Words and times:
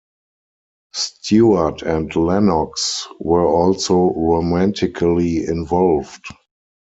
Stewart 0.95 1.83
and 1.83 2.15
Lennox 2.15 3.07
were 3.19 3.45
also 3.45 4.11
romantically 4.15 5.45
involved. 5.45 6.25